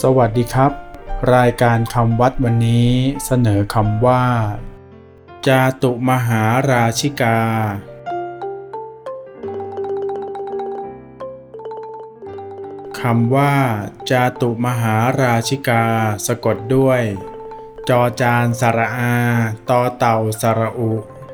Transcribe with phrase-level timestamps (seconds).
[0.00, 0.72] สวัสดีครับ
[1.34, 2.92] รายการคำวัดวันนี้
[3.24, 4.24] เสนอคำว่า
[5.46, 7.38] จาตุมหาราชิกา
[13.00, 13.54] คำว่า
[14.10, 15.84] จาตุมหาราชิกา
[16.26, 17.02] สะกดด้วย
[17.88, 19.16] จอจานสระอา
[19.70, 20.92] ตอเต่าสระอุ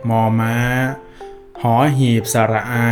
[0.08, 0.56] มอม้า
[1.60, 2.88] หอหีบสระอา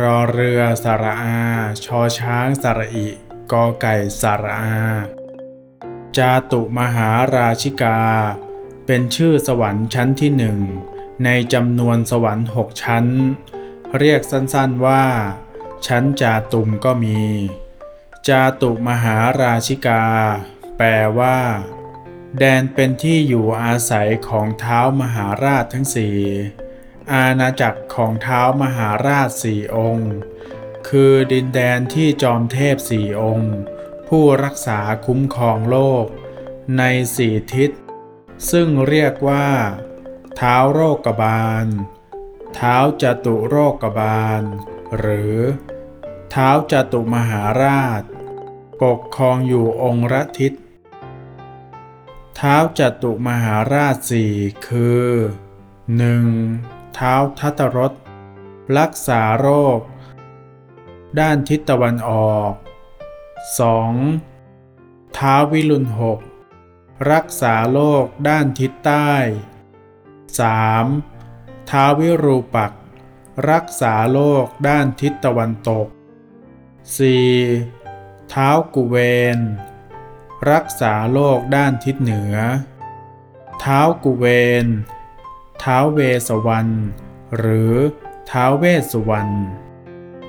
[0.00, 1.38] รอเรือสระอา
[1.84, 3.08] ชอช้างสระอิ
[3.52, 4.62] กอไก่สารา
[6.16, 8.00] จาตุมหาราชิกา
[8.86, 10.58] เป็นชื่อสวรรค์ชั้นที่หนึ่ง
[11.24, 13.06] ในจำนวนสวรรค์หกชั้น
[13.98, 15.04] เรียกสั้นๆว่า
[15.86, 17.20] ชั้นจาตุมก็มี
[18.28, 20.04] จาตุมหาราชิกา
[20.76, 20.88] แปล
[21.18, 21.38] ว่า
[22.38, 26.18] แดนเป็นที่อยู่อาศัยของเท้ามหาราชทั้งสี่
[27.12, 30.14] อาณาจักรของเท้ามหาราชสี่องค์
[30.88, 33.54] คือดินแดนที่จอมเทพสี่องค์
[34.08, 36.06] ผู้รักษาคุ้มครองโลก
[36.78, 36.82] ใน
[37.16, 37.70] สี่ทิศ
[38.50, 39.48] ซึ่งเรียกว่า
[40.36, 41.66] เท้าโรคบาล
[42.54, 44.42] เท้าจตุโรคบาล
[44.98, 45.36] หรือ
[46.30, 48.02] เท้าจตุมหาราช
[48.82, 50.52] ปกครองอยู่องค์ละทิศ
[52.36, 54.34] เท้าจตุมหาราชสี่
[54.66, 55.08] คือ
[56.18, 56.94] 1.
[56.94, 57.92] เท้าทัตรส
[58.78, 59.80] รักษาโรค
[61.20, 62.52] ด้านทิศตะวันออก
[63.44, 65.16] 2.
[65.18, 66.20] ท้าววิรุณหก
[67.12, 69.10] รักษาโรคด้านทิศใต้
[70.80, 71.70] 3.
[71.70, 72.72] ท้าววิรูปัก
[73.50, 75.86] รักษาโรคด้านทิศตะวันตก
[77.50, 78.32] 4.
[78.32, 78.96] ท้าวกุเว
[79.36, 79.38] น
[80.50, 82.36] รักษาโรคด้านทิศเหนือ
[83.64, 84.24] ท้าวกุเว
[84.64, 84.66] น
[85.62, 86.72] ท้าวเวสวรรณ
[87.36, 87.74] หรือ
[88.30, 89.34] ท้าวเวสวรรณ